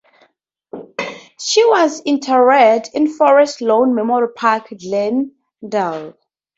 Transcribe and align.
She 1.39 1.63
was 1.63 2.01
interred 2.01 2.89
in 2.95 3.05
Forest 3.13 3.61
Lawn 3.61 3.93
Memorial 3.93 4.31
Park, 4.35 4.69
Glendale. 4.69 6.17